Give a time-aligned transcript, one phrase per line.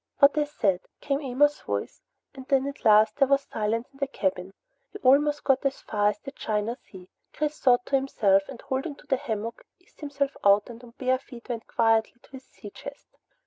[0.17, 2.01] "What I said," came Amos's voice,
[2.33, 4.51] and then at last there was silence in the cabin.
[4.91, 7.07] He almost got as far as the China Sea!
[7.33, 11.19] Chris thought to himself, and holding to the hammock, eased himself out and on bare
[11.19, 13.09] feet went quietly to his sea chest.